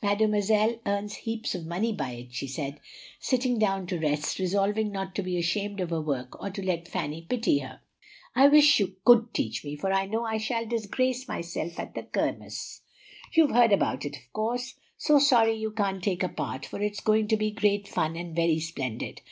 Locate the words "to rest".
3.88-4.38